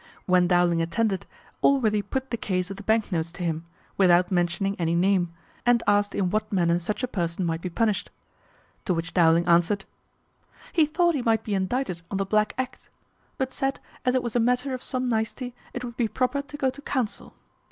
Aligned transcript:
When 0.25 0.47
Dowling 0.47 0.81
attended, 0.81 1.27
Allworthy 1.61 2.01
put 2.01 2.31
the 2.31 2.35
case 2.35 2.71
of 2.71 2.77
the 2.77 2.81
bank 2.81 3.11
notes 3.11 3.31
to 3.33 3.43
him, 3.43 3.65
without 3.97 4.31
mentioning 4.31 4.75
any 4.79 4.95
name, 4.95 5.31
and 5.63 5.83
asked 5.85 6.15
in 6.15 6.31
what 6.31 6.51
manner 6.51 6.79
such 6.79 7.03
a 7.03 7.07
person 7.07 7.45
might 7.45 7.61
be 7.61 7.69
punished. 7.69 8.09
To 8.85 8.95
which 8.95 9.13
Dowling 9.13 9.47
answered, 9.47 9.85
"He 10.73 10.87
thought 10.87 11.13
he 11.13 11.21
might 11.21 11.43
be 11.43 11.53
indicted 11.53 12.01
on 12.09 12.17
the 12.17 12.25
Black 12.25 12.55
Act; 12.57 12.89
but 13.37 13.53
said, 13.53 13.79
as 14.03 14.15
it 14.15 14.23
was 14.23 14.35
a 14.35 14.39
matter 14.39 14.73
of 14.73 14.81
some 14.81 15.07
nicety, 15.07 15.53
it 15.71 15.83
would 15.83 15.97
be 15.97 16.07
proper 16.07 16.41
to 16.41 16.57
go 16.57 16.71
to 16.71 16.81
counsel. 16.81 17.35